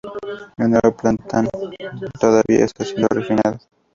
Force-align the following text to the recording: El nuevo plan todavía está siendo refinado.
El 0.57 0.71
nuevo 0.71 0.97
plan 0.97 1.15
todavía 2.19 2.65
está 2.65 2.83
siendo 2.83 3.07
refinado. 3.09 3.59